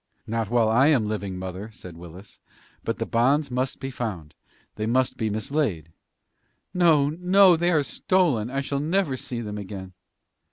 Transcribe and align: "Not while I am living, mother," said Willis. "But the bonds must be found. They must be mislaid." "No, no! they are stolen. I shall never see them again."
"Not 0.25 0.49
while 0.49 0.67
I 0.67 0.87
am 0.87 1.07
living, 1.07 1.37
mother," 1.37 1.69
said 1.71 1.95
Willis. 1.95 2.39
"But 2.83 2.97
the 2.97 3.05
bonds 3.05 3.51
must 3.51 3.79
be 3.79 3.91
found. 3.91 4.33
They 4.75 4.87
must 4.87 5.15
be 5.15 5.29
mislaid." 5.29 5.89
"No, 6.73 7.09
no! 7.11 7.55
they 7.55 7.69
are 7.69 7.83
stolen. 7.83 8.49
I 8.49 8.61
shall 8.61 8.79
never 8.79 9.15
see 9.15 9.41
them 9.41 9.59
again." 9.59 9.93